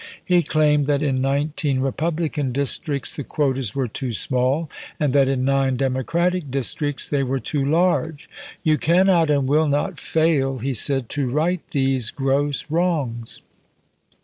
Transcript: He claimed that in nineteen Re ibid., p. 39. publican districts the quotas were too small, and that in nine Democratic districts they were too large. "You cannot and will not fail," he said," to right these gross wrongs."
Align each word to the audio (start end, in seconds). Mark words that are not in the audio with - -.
He 0.25 0.41
claimed 0.41 0.87
that 0.87 1.03
in 1.03 1.21
nineteen 1.21 1.79
Re 1.79 1.91
ibid., 1.91 1.97
p. 1.97 2.05
39. 2.05 2.11
publican 2.11 2.51
districts 2.51 3.13
the 3.13 3.23
quotas 3.23 3.75
were 3.75 3.85
too 3.87 4.13
small, 4.13 4.67
and 4.99 5.13
that 5.13 5.27
in 5.29 5.45
nine 5.45 5.77
Democratic 5.77 6.49
districts 6.49 7.07
they 7.07 7.21
were 7.21 7.37
too 7.37 7.63
large. 7.63 8.27
"You 8.63 8.79
cannot 8.79 9.29
and 9.29 9.47
will 9.47 9.67
not 9.67 9.99
fail," 9.99 10.57
he 10.57 10.73
said," 10.73 11.07
to 11.09 11.29
right 11.29 11.61
these 11.71 12.09
gross 12.09 12.65
wrongs." 12.71 13.43